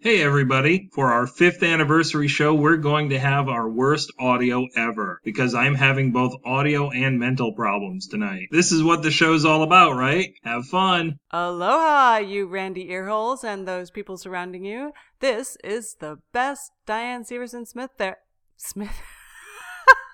[0.00, 5.20] Hey everybody, for our fifth anniversary show, we're going to have our worst audio ever
[5.24, 8.46] because I'm having both audio and mental problems tonight.
[8.52, 10.34] This is what the show's all about, right?
[10.44, 11.18] Have fun.
[11.32, 14.92] Aloha, you Randy earholes and those people surrounding you.
[15.18, 18.18] This is the best Diane Severson Smith there.
[18.56, 19.02] Smith.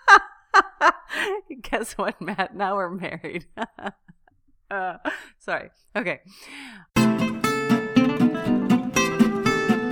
[1.60, 2.56] Guess what, Matt?
[2.56, 3.44] Now we're married.
[4.70, 4.96] uh,
[5.40, 5.68] sorry.
[5.94, 6.20] Okay.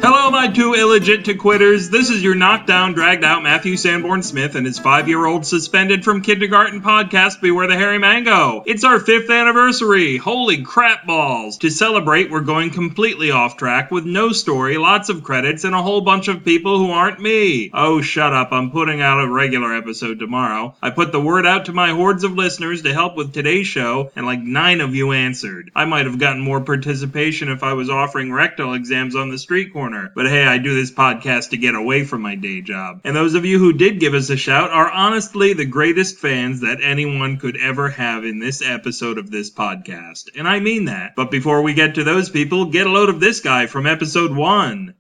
[0.05, 1.89] Hello, my two illegit to quitters.
[1.89, 6.03] This is your knockdown, dragged out Matthew Sanborn Smith and his five year old suspended
[6.03, 8.65] from kindergarten podcast, Beware the Hairy Mango.
[8.67, 10.17] It's our fifth anniversary.
[10.17, 11.59] Holy crap balls.
[11.59, 15.83] To celebrate, we're going completely off track with no story, lots of credits, and a
[15.83, 17.71] whole bunch of people who aren't me.
[17.73, 18.51] Oh, shut up.
[18.51, 20.75] I'm putting out a regular episode tomorrow.
[20.83, 24.11] I put the word out to my hordes of listeners to help with today's show,
[24.17, 25.71] and like nine of you answered.
[25.77, 29.73] I might have gotten more participation if I was offering rectal exams on the street
[29.73, 33.01] corner But hey, I do this podcast to get away from my day job.
[33.05, 36.61] And those of you who did give us a shout are honestly the greatest fans
[36.61, 40.31] that anyone could ever have in this episode of this podcast.
[40.37, 41.15] And I mean that.
[41.15, 44.35] But before we get to those people, get a load of this guy from episode
[44.35, 44.95] one.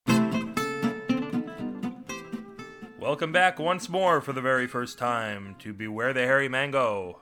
[2.99, 7.21] Welcome back once more for the very first time to Beware the Hairy Mango,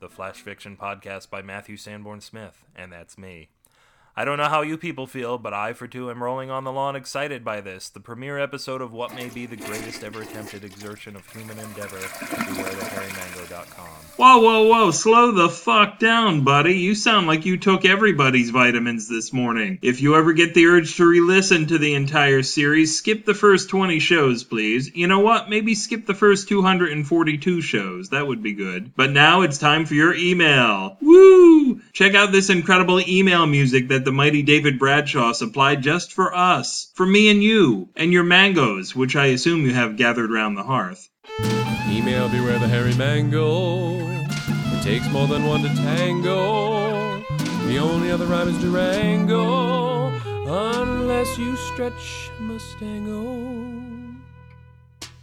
[0.00, 3.50] the flash fiction podcast by Matthew Sanborn Smith, and that's me.
[4.18, 6.72] I don't know how you people feel, but I, for two, am rolling on the
[6.72, 10.64] lawn excited by this, the premiere episode of what may be the greatest ever attempted
[10.64, 13.88] exertion of human endeavor, bewarethehairymango.com.
[14.16, 16.78] Whoa, whoa, whoa, slow the fuck down, buddy.
[16.78, 19.80] You sound like you took everybody's vitamins this morning.
[19.82, 23.68] If you ever get the urge to re-listen to the entire series, skip the first
[23.68, 24.96] 20 shows, please.
[24.96, 25.50] You know what?
[25.50, 28.08] Maybe skip the first 242 shows.
[28.08, 28.96] That would be good.
[28.96, 30.96] But now it's time for your email.
[31.02, 31.82] Woo!
[31.92, 36.92] Check out this incredible email music that the mighty David Bradshaw supplied just for us,
[36.94, 40.62] for me and you, and your mangoes, which I assume you have gathered round the
[40.62, 41.10] hearth.
[41.90, 43.98] Email beware the hairy mango.
[44.08, 47.20] It takes more than one to tango.
[47.66, 50.12] The only other rhyme is Durango,
[50.46, 54.14] unless you stretch Mustango.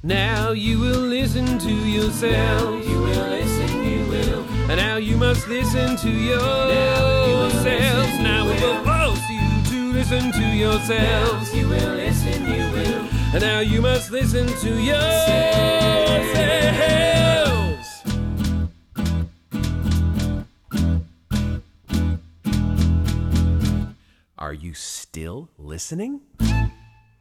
[0.03, 2.85] Now you will listen to yourself.
[2.85, 4.43] You will listen, you will.
[4.69, 8.12] And now you must listen to yourselves.
[8.23, 11.53] Now we will force you to listen to yourselves.
[11.53, 13.07] You will listen, you will.
[13.33, 15.73] And now you must listen to yourselves.
[24.37, 26.21] Are you still listening?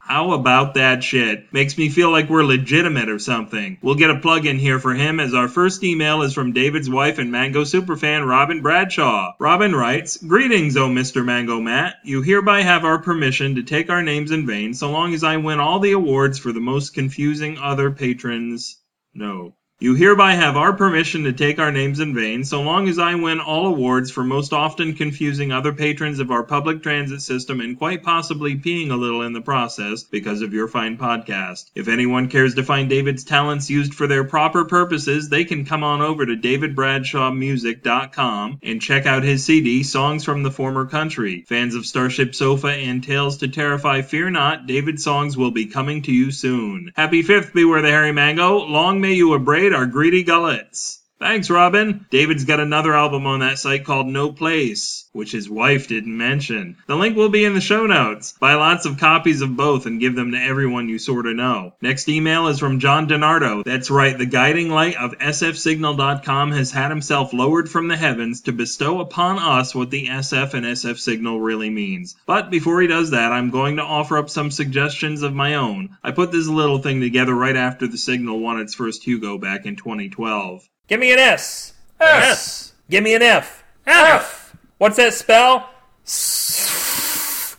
[0.05, 1.53] How about that shit?
[1.53, 3.77] Makes me feel like we're legitimate or something.
[3.81, 6.89] We'll get a plug in here for him as our first email is from David's
[6.89, 9.31] wife and Mango superfan Robin Bradshaw.
[9.39, 11.23] Robin writes, Greetings, oh Mr.
[11.23, 11.95] Mango Matt.
[12.03, 15.37] You hereby have our permission to take our names in vain so long as I
[15.37, 18.81] win all the awards for the most confusing other patrons.
[19.13, 19.55] No.
[19.79, 23.15] You hereby have our permission to take our names in vain, so long as I
[23.15, 27.77] win all awards for most often confusing other patrons of our public transit system and
[27.77, 31.69] quite possibly peeing a little in the process because of your fine podcast.
[31.75, 35.83] If anyone cares to find David's talents used for their proper purposes, they can come
[35.83, 41.43] on over to davidbradshawmusic.com and check out his CD, Songs from the Former Country.
[41.49, 46.03] Fans of Starship Sofa and Tales to Terrify, fear not, David's songs will be coming
[46.03, 46.93] to you soon.
[46.95, 48.59] Happy 5th, Beware the Hairy Mango.
[48.59, 51.02] Long may you abrade our greedy gullets.
[51.23, 52.05] Thanks, Robin.
[52.09, 56.75] David's got another album on that site called No Place, which his wife didn't mention.
[56.85, 58.33] The link will be in the show notes.
[58.41, 61.75] Buy lots of copies of both and give them to everyone you sorta know.
[61.81, 63.63] Next email is from John DeNardo.
[63.63, 68.51] That's right, the guiding light of sfsignal.com has had himself lowered from the heavens to
[68.51, 72.17] bestow upon us what the SF and SF Signal really means.
[72.25, 75.97] But before he does that, I'm going to offer up some suggestions of my own.
[76.03, 79.65] I put this little thing together right after the Signal won its first Hugo back
[79.65, 80.67] in 2012.
[80.87, 81.73] Give me an S.
[82.01, 82.73] S.
[82.89, 83.63] Give me an F.
[83.87, 84.55] F.
[84.79, 85.69] What's that spell?
[86.05, 87.55] S.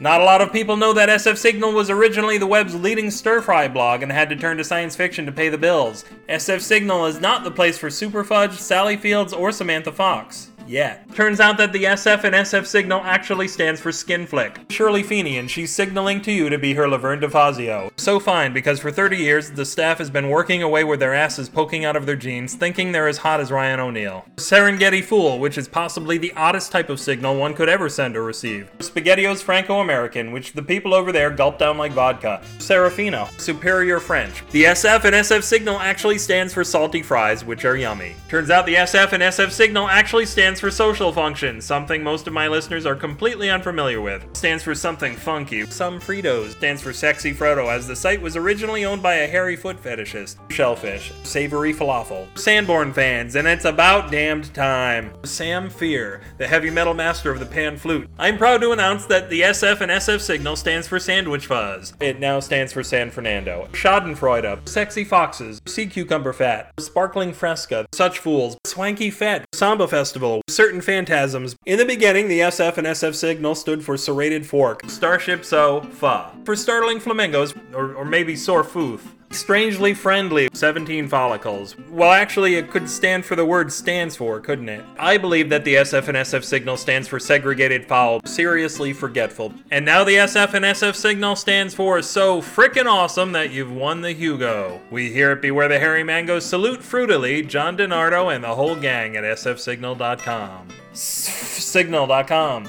[0.00, 3.42] Not a lot of people know that SF Signal was originally the web's leading stir
[3.42, 6.04] fry blog and had to turn to science fiction to pay the bills.
[6.28, 10.50] SF Signal is not the place for Superfudge, Sally Fields, or Samantha Fox.
[10.68, 11.12] Yet.
[11.14, 14.60] Turns out that the SF and SF Signal actually stands for Skin Flick.
[14.68, 17.90] Shirley Feeney, and she's signaling to you to be her Laverne DeFazio.
[17.96, 21.48] So fine, because for 30 years, the staff has been working away with their asses
[21.48, 24.26] poking out of their jeans, thinking they're as hot as Ryan O'Neal.
[24.36, 28.22] Serengeti Fool, which is possibly the oddest type of signal one could ever send or
[28.22, 28.70] receive.
[28.78, 32.42] Spaghettios Franco-American, which the people over there gulp down like vodka.
[32.58, 34.44] Serafino, Superior French.
[34.50, 38.14] The SF and SF Signal actually stands for salty fries, which are yummy.
[38.28, 42.26] Turns out the SF and SF Signal actually stands stands for social function, something most
[42.26, 44.24] of my listeners are completely unfamiliar with.
[44.36, 45.64] Stands for something funky.
[45.66, 46.50] Some Fritos.
[46.56, 50.36] Stands for sexy Frodo, as the site was originally owned by a hairy foot fetishist.
[50.50, 51.12] Shellfish.
[51.22, 52.26] Savory falafel.
[52.36, 55.12] Sanborn fans, and it's about damned time.
[55.24, 58.08] Sam Fear, the heavy metal master of the pan flute.
[58.18, 61.92] I'm proud to announce that the SF and SF signal stands for Sandwich Fuzz.
[62.00, 63.68] It now stands for San Fernando.
[63.72, 64.68] Schadenfreude.
[64.68, 65.60] Sexy foxes.
[65.66, 66.72] Sea cucumber fat.
[66.80, 67.86] Sparkling fresca.
[67.92, 68.56] Such fools.
[68.66, 69.44] Swanky fat.
[69.54, 70.42] Samba festival.
[70.48, 71.56] Certain phantasms.
[71.66, 74.82] In the beginning, the SF and SF signal stood for serrated fork.
[74.88, 76.32] Starship so fa.
[76.44, 79.00] For startling flamingos, or, or maybe sore foof.
[79.30, 81.76] Strangely friendly, 17 follicles.
[81.90, 84.84] Well, actually, it could stand for the word stands for, couldn't it?
[84.98, 89.52] I believe that the SF and SF signal stands for segregated foul, seriously forgetful.
[89.70, 94.00] And now the SF and SF signal stands for so frickin' awesome that you've won
[94.00, 94.80] the Hugo.
[94.90, 99.16] We here at Beware the Hairy Mangoes salute fruitily John DeNardo and the whole gang
[99.16, 100.68] at sfsignal.com.
[100.92, 102.68] Signal.com.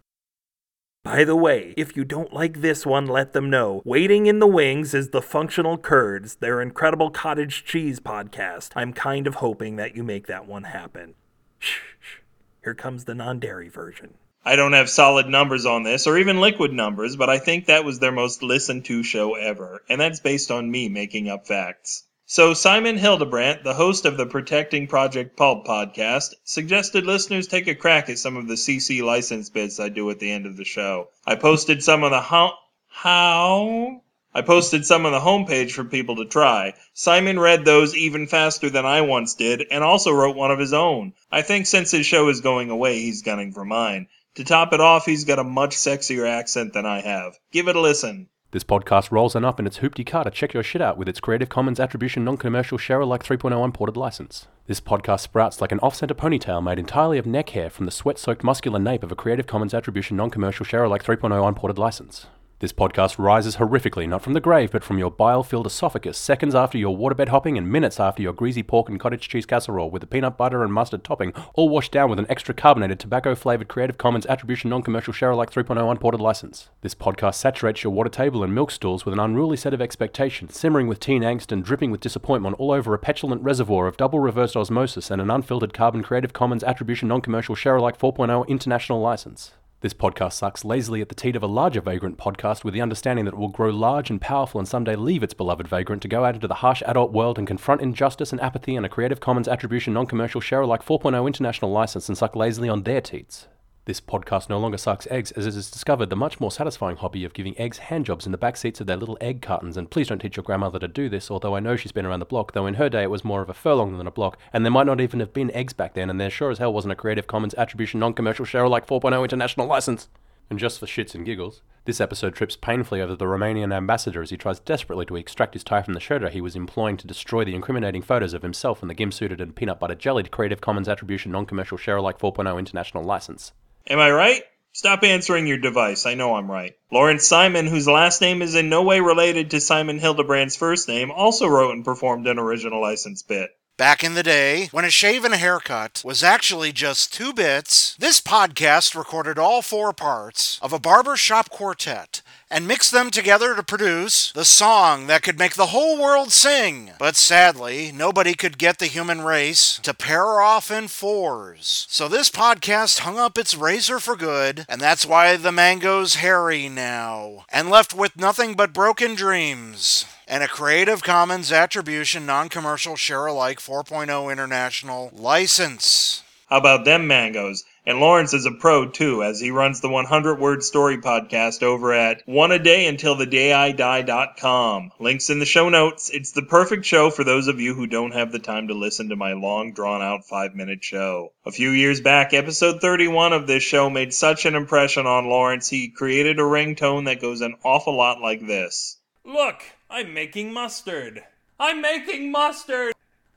[1.02, 3.82] By the way, if you don't like this one, let them know.
[3.86, 8.72] Waiting in the Wings is the Functional Curds, their incredible cottage cheese podcast.
[8.76, 11.16] I'm kind of hoping that you make that one happen.
[11.58, 12.18] Shh, shh.
[12.66, 14.16] Here comes the non dairy version.
[14.44, 17.86] I don't have solid numbers on this, or even liquid numbers, but I think that
[17.86, 22.04] was their most listened to show ever, and that's based on me making up facts.
[22.34, 27.76] So, Simon Hildebrandt, the host of the Protecting Project Pulp podcast, suggested listeners take a
[27.76, 30.64] crack at some of the CC license bits I do at the end of the
[30.64, 31.10] show.
[31.28, 32.54] I posted some on the how.
[32.88, 34.02] How?
[34.34, 36.76] I posted some on the homepage for people to try.
[36.94, 40.72] Simon read those even faster than I once did, and also wrote one of his
[40.72, 41.12] own.
[41.34, 44.08] I think since his show is going away, he's gunning for mine.
[44.36, 47.38] To top it off, he's got a much sexier accent than I have.
[47.52, 48.30] Give it a listen.
[48.52, 51.08] This podcast rolls on up in its hoopty car to check your shit out with
[51.08, 54.50] its Creative Commons Attribution Non-Commercial Share Alike 3.0 unported license.
[54.68, 58.44] This podcast sprouts like an off-center ponytail made entirely of neck hair from the sweat-soaked
[58.44, 62.28] muscular nape of a Creative Commons Attribution Non-Commercial Share Alike 3.0 unported license.
[62.62, 66.78] This podcast rises horrifically, not from the grave, but from your bile-filled esophagus, seconds after
[66.78, 70.06] your waterbed hopping and minutes after your greasy pork and cottage cheese casserole with a
[70.06, 74.28] peanut butter and mustard topping, all washed down with an extra carbonated, tobacco-flavored Creative Commons
[74.28, 76.70] Attribution Non-Commercial Share Alike 3.0 unported license.
[76.82, 80.56] This podcast saturates your water table and milk stools with an unruly set of expectations,
[80.56, 84.20] simmering with teen angst and dripping with disappointment all over a petulant reservoir of double
[84.20, 89.54] reversed osmosis and an unfiltered carbon Creative Commons Attribution Non-Commercial Share Alike 4.0 international license.
[89.82, 93.26] This podcast sucks lazily at the teat of a larger vagrant podcast with the understanding
[93.26, 96.24] that it will grow large and powerful and someday leave its beloved vagrant to go
[96.24, 99.48] out into the harsh adult world and confront injustice and apathy and a Creative Commons
[99.48, 103.48] Attribution Non-Commercial Share Alike 4.0 international license and suck lazily on their teats.
[103.86, 107.26] This podcast no longer sucks eggs as it has discovered the much more satisfying hobby
[107.26, 109.76] of giving eggs handjobs in the back seats of their little egg cartons.
[109.76, 112.20] And please don't teach your grandmother to do this, although I know she's been around
[112.20, 114.38] the block, though in her day it was more of a furlong than a block,
[114.54, 116.72] and there might not even have been eggs back then, and there sure as hell
[116.72, 120.10] wasn't a Creative Commons Attribution Non Commercial Share Alike 4.0 international license.
[120.52, 124.30] And just for shits and giggles, this episode trips painfully over the Romanian ambassador as
[124.30, 127.44] he tries desperately to extract his tie from the shredder he was employing to destroy
[127.44, 131.32] the incriminating photos of himself in the gimp-suited and peanut butter jellied Creative Commons Attribution
[131.32, 133.54] Non-Commercial Share-alike 4.0 international license.
[133.88, 134.44] Am I right?
[134.74, 136.06] Stop answering your device.
[136.06, 136.78] I know I'm right.
[136.92, 141.12] Lawrence Simon, whose last name is in no way related to Simon Hildebrand's first name,
[141.12, 143.52] also wrote and performed an original license bit.
[143.76, 147.96] Back in the day, when a shave and a haircut was actually just two bits,
[147.98, 152.22] this podcast recorded all four parts of a barbershop quartet
[152.52, 156.92] and mixed them together to produce the song that could make the whole world sing.
[157.00, 161.88] But sadly, nobody could get the human race to pair off in fours.
[161.90, 166.68] So this podcast hung up its razor for good, and that's why the mango's hairy
[166.68, 172.96] now, and left with nothing but broken dreams and a Creative Commons Attribution Non Commercial
[172.96, 176.24] Share Alike 4.0 International license.
[176.48, 177.64] How about them mangoes?
[177.84, 181.92] And Lawrence is a pro too, as he runs the 100 word story podcast over
[181.94, 184.92] at one a day until the day I die.com.
[185.00, 186.12] Links in the show notes.
[186.12, 189.10] It's the perfect show for those of you who don't have the time to listen
[189.10, 191.32] to my long drawn out five minute show.
[191.44, 195.68] A few years back, episode 31 of this show made such an impression on Lawrence,
[195.68, 198.98] he created a ringtone that goes an awful lot like this.
[199.26, 201.24] Look, I'm making mustard.
[201.60, 202.94] I'm making mustard.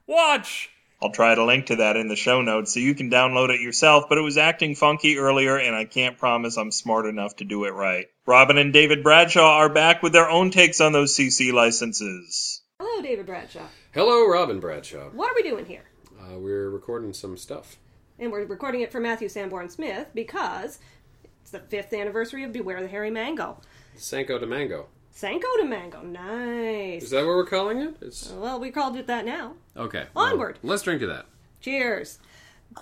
[0.06, 0.68] Watch.
[1.02, 3.60] I'll try to link to that in the show notes so you can download it
[3.60, 7.44] yourself, but it was acting funky earlier and I can't promise I'm smart enough to
[7.44, 8.06] do it right.
[8.26, 12.62] Robin and David Bradshaw are back with their own takes on those CC licenses.
[12.80, 13.66] Hello, David Bradshaw.
[13.92, 15.10] Hello, Robin Bradshaw.
[15.10, 15.84] What are we doing here?
[16.18, 17.76] Uh, we're recording some stuff.
[18.18, 20.78] And we're recording it for Matthew Sanborn Smith because
[21.42, 23.60] it's the fifth anniversary of Beware the Hairy Mango.
[23.96, 24.86] Sanko de Mango.
[25.16, 27.04] Sanko de Mango, nice.
[27.04, 27.97] Is that what we're calling it?
[28.00, 29.54] It's Well, we called it that now.
[29.76, 30.06] okay.
[30.16, 30.59] Onward.
[30.64, 31.26] let's drink to that.
[31.61, 32.18] Cheers.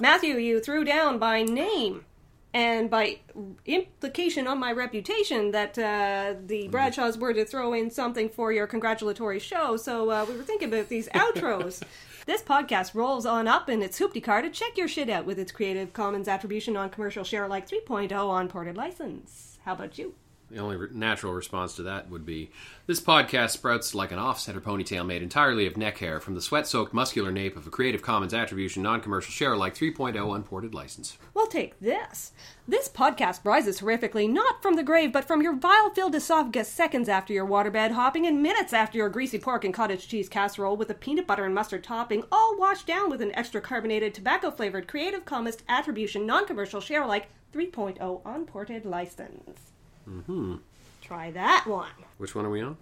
[0.01, 2.07] Matthew, you threw down by name
[2.55, 3.19] and by
[3.67, 8.67] implication on my reputation that uh, the Bradshaws were to throw in something for your
[8.67, 11.83] congratulatory show, so uh, we were thinking about these outros.
[12.25, 15.39] This podcast rolls on up in its hoopty car to check your shit out with
[15.39, 19.59] its Creative Commons Attribution on Commercial Share Alike 3.0 on ported license.
[19.65, 20.15] How about you?
[20.53, 22.51] The only re- natural response to that would be
[22.87, 26.43] this podcast sprouts like an off center ponytail made entirely of neck hair from the
[26.43, 30.75] sweat soaked muscular nape of a Creative Commons Attribution Non Commercial Share Alike 3.0 unported
[30.75, 31.17] license.
[31.33, 32.33] Well, take this.
[32.69, 37.09] This podcast rises horrifically not from the grave, but from your vile filled esophagus seconds
[37.09, 40.91] after your waterbed hopping and minutes after your greasy pork and cottage cheese casserole with
[40.91, 44.87] a peanut butter and mustard topping, all washed down with an extra carbonated, tobacco flavored
[44.87, 49.72] Creative Commons Attribution Non Commercial Share Alike 3.0 unported license.
[50.09, 50.57] Mm-hmm.
[51.01, 51.91] Try that one.
[52.19, 52.77] Which one are we on?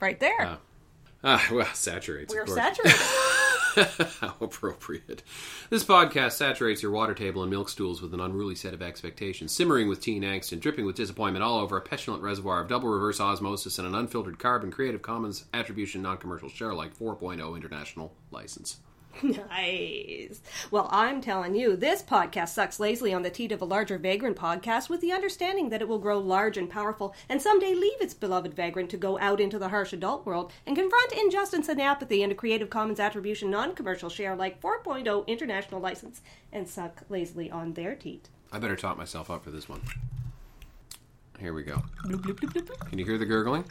[0.00, 0.58] Right there.
[1.22, 2.32] Ah, well, saturates.
[2.32, 2.98] We're saturated.
[4.20, 5.22] How appropriate.
[5.68, 9.52] This podcast saturates your water table and milk stools with an unruly set of expectations,
[9.52, 12.88] simmering with teen angst and dripping with disappointment all over a petulant reservoir of double
[12.88, 18.12] reverse osmosis and an unfiltered carbon Creative Commons Attribution Non Commercial Share Alike 4.0 International
[18.30, 18.78] License.
[19.22, 20.40] Nice.
[20.70, 24.36] Well, I'm telling you, this podcast sucks lazily on the teat of a larger vagrant
[24.36, 28.14] podcast with the understanding that it will grow large and powerful and someday leave its
[28.14, 32.22] beloved vagrant to go out into the harsh adult world and confront injustice and apathy
[32.22, 37.50] in a Creative Commons Attribution non commercial share like 4.0 international license and suck lazily
[37.50, 38.28] on their teat.
[38.52, 39.82] I better top myself up for this one.
[41.38, 41.82] Here we go.
[42.02, 43.64] Can you hear the gurgling?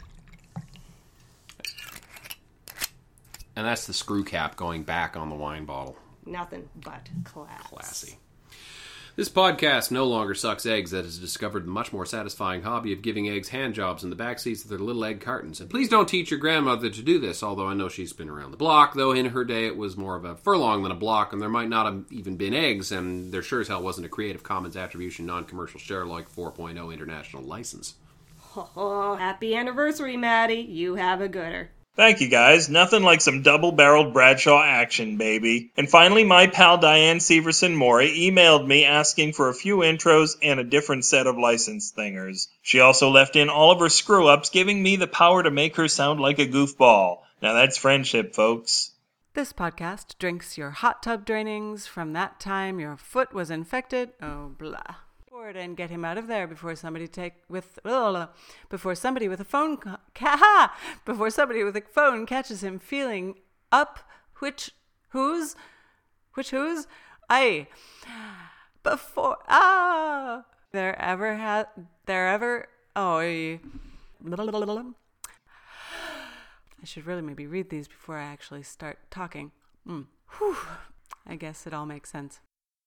[3.60, 5.94] And that's the screw cap going back on the wine bottle.
[6.24, 7.60] Nothing but class.
[7.64, 8.16] Classy.
[9.16, 13.02] This podcast no longer sucks eggs that has discovered the much more satisfying hobby of
[13.02, 15.60] giving eggs hand jobs in the back seats of their little egg cartons.
[15.60, 18.52] And please don't teach your grandmother to do this, although I know she's been around
[18.52, 21.34] the block, though in her day it was more of a furlong than a block,
[21.34, 24.08] and there might not have even been eggs, and there sure as hell wasn't a
[24.08, 27.96] Creative Commons Attribution Non Commercial Share like 4.0 international license.
[28.56, 30.62] Oh, happy anniversary, Maddie.
[30.62, 31.72] You have a gooder.
[31.96, 32.68] Thank you guys.
[32.68, 35.72] Nothing like some double barreled Bradshaw action, baby.
[35.76, 40.60] And finally, my pal Diane Severson Mori emailed me asking for a few intros and
[40.60, 42.48] a different set of license thingers.
[42.62, 45.76] She also left in all of her screw ups, giving me the power to make
[45.76, 47.18] her sound like a goofball.
[47.42, 48.92] Now that's friendship, folks.
[49.34, 54.10] This podcast drinks your hot tub drainings from that time your foot was infected.
[54.22, 54.96] Oh, blah.
[55.42, 57.78] And get him out of there before somebody take with
[58.68, 59.78] before somebody with a phone
[60.14, 60.72] ca-
[61.04, 63.36] before somebody with a phone catches him feeling
[63.72, 64.00] up.
[64.38, 64.70] Which
[65.10, 65.56] whose
[66.34, 66.86] which whose
[67.28, 67.66] I
[68.82, 71.66] before ah there ever had
[72.06, 73.18] there ever oh.
[76.82, 79.52] I should really maybe read these before I actually start talking.
[79.86, 80.06] Mm.
[81.26, 82.40] I guess it all makes sense.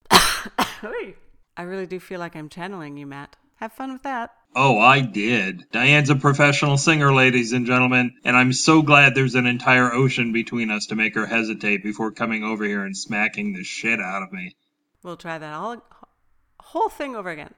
[1.56, 3.36] I really do feel like I'm channeling you, Matt.
[3.56, 4.32] have fun with that.
[4.56, 5.66] Oh, I did.
[5.72, 10.32] Diane's a professional singer, ladies and gentlemen, and I'm so glad there's an entire ocean
[10.32, 14.22] between us to make her hesitate before coming over here and smacking the shit out
[14.22, 14.56] of me.
[15.02, 15.84] We'll try that all
[16.60, 17.54] whole thing over again.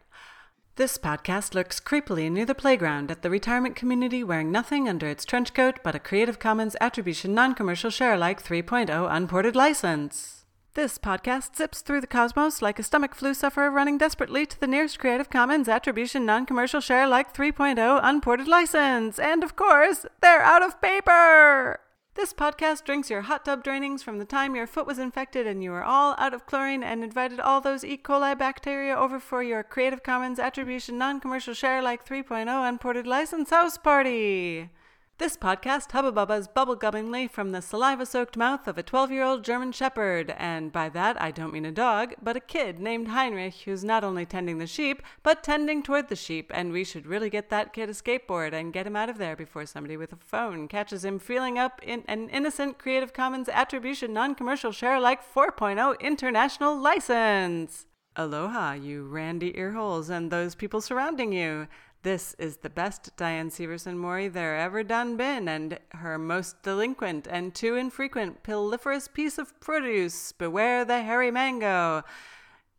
[0.78, 5.26] This podcast lurks creepily near the playground at the retirement community wearing nothing under its
[5.26, 10.45] trench coat but a Creative Commons Attribution Non-Commercial Share-alike 3.0 unported license.
[10.76, 14.68] This podcast zips through the cosmos like a stomach flu sufferer running desperately to the
[14.68, 19.18] nearest Creative Commons Attribution Non-Commercial Share Like 3.0 unported license.
[19.18, 21.80] And of course, they're out of paper!
[22.16, 25.64] This podcast drinks your hot tub drainings from the time your foot was infected and
[25.64, 27.96] you were all out of chlorine and invited all those E.
[27.96, 33.78] coli bacteria over for your Creative Commons Attribution Non-Commercial Share Like 3.0 unported license house
[33.78, 34.70] party.
[35.18, 40.90] This podcast hubba-bubbas bubblegummingly from the saliva-soaked mouth of a 12-year-old German Shepherd, and by
[40.90, 44.58] that I don't mean a dog, but a kid named Heinrich who's not only tending
[44.58, 47.94] the sheep, but tending toward the sheep, and we should really get that kid a
[47.94, 51.58] skateboard and get him out of there before somebody with a phone catches him feeling
[51.58, 57.86] up in an innocent Creative Commons Attribution Non-Commercial Share-alike 4.0 international license.
[58.18, 61.68] Aloha, you randy earholes and those people surrounding you.
[62.04, 67.28] This is the best Diane Severson Mori there ever done been, and her most delinquent
[67.28, 70.32] and too infrequent pilliferous piece of produce.
[70.32, 72.04] Beware the hairy mango.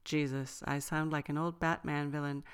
[0.04, 2.44] Jesus, I sound like an old Batman villain.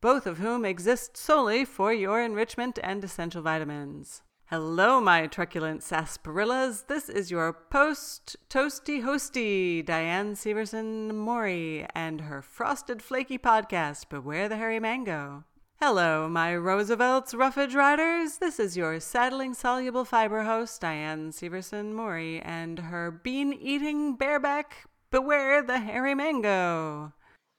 [0.00, 4.22] Both of whom exist solely for your enrichment and essential vitamins.
[4.50, 6.88] Hello, my truculent sarsaparillas.
[6.88, 14.48] This is your post toasty hosty, Diane Severson Mori, and her frosted flaky podcast, Beware
[14.48, 15.44] the Hairy Mango.
[15.80, 18.38] Hello, my Roosevelt's Roughage Riders.
[18.38, 24.88] This is your saddling soluble fiber host, Diane Severson Mori, and her bean eating bareback,
[25.12, 27.12] Beware the Hairy Mango.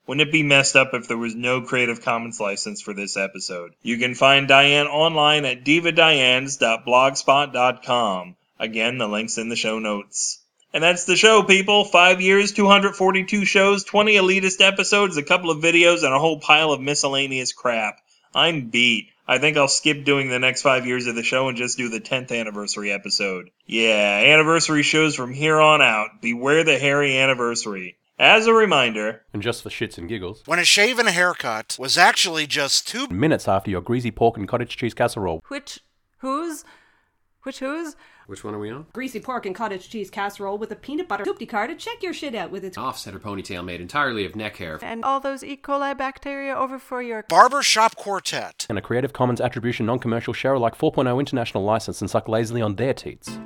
[0.07, 3.73] Wouldn't it be messed up if there was no Creative Commons license for this episode?
[3.81, 8.35] You can find Diane online at divadianes.blogspot.com.
[8.59, 10.39] Again, the link's in the show notes.
[10.73, 11.83] And that's the show, people.
[11.83, 16.71] Five years, 242 shows, 20 elitist episodes, a couple of videos, and a whole pile
[16.71, 17.99] of miscellaneous crap.
[18.33, 19.09] I'm beat.
[19.27, 21.89] I think I'll skip doing the next five years of the show and just do
[21.89, 23.49] the 10th anniversary episode.
[23.65, 26.21] Yeah, anniversary shows from here on out.
[26.21, 27.97] Beware the hairy anniversary.
[28.21, 31.75] As a reminder, And just for shits and giggles, When a shave and a haircut
[31.79, 35.41] was actually just two minutes after your greasy pork and cottage cheese casserole.
[35.47, 35.79] Which,
[36.19, 36.63] whose?
[37.41, 37.95] Which whose?
[38.27, 38.85] Which one are we on?
[38.93, 42.13] Greasy pork and cottage cheese casserole with a peanut butter soupy car to check your
[42.13, 44.77] shit out with its Offsetter ponytail made entirely of neck hair.
[44.83, 45.57] And all those E.
[45.57, 47.23] coli bacteria over for your.
[47.27, 48.67] barbershop quartet.
[48.69, 52.93] And a Creative Commons Attribution Non-Commercial Share-alike 4.0 international license and suck lazily on their
[52.93, 53.39] teats.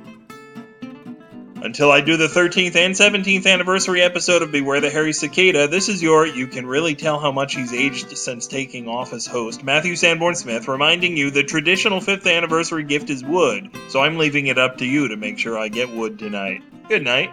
[1.66, 5.88] Until I do the 13th and 17th anniversary episode of Beware the Hairy Cicada, this
[5.88, 9.96] is your You Can Really Tell How Much He's Aged Since Taking Office host, Matthew
[9.96, 14.58] Sanborn Smith, reminding you the traditional 5th anniversary gift is wood, so I'm leaving it
[14.58, 16.62] up to you to make sure I get wood tonight.
[16.88, 17.32] Good night.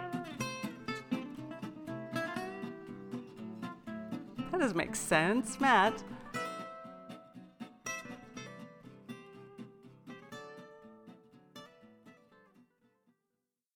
[4.50, 6.02] That doesn't make sense, Matt.